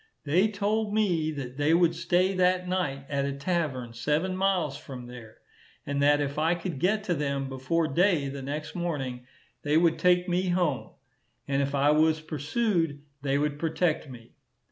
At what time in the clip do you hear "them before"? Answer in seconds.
7.13-7.87